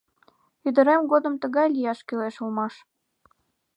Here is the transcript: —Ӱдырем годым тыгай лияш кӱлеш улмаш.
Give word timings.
—Ӱдырем 0.67 1.01
годым 1.11 1.33
тыгай 1.41 1.67
лияш 1.75 1.99
кӱлеш 2.07 2.35
улмаш. 2.43 2.73